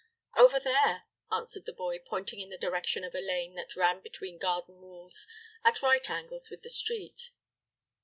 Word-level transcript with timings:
"Over 0.35 0.59
there," 0.59 1.03
answered 1.31 1.67
the 1.67 1.73
boy, 1.73 1.99
pointing 1.99 2.39
in 2.39 2.49
the 2.49 2.57
direction 2.57 3.03
of 3.03 3.13
a 3.13 3.21
lane 3.21 3.53
that 3.53 3.75
ran 3.75 4.01
between 4.01 4.39
garden 4.39 4.81
walls, 4.81 5.27
at 5.63 5.83
right 5.83 6.09
angles 6.09 6.49
with 6.49 6.63
the 6.63 6.71
street. 6.71 7.29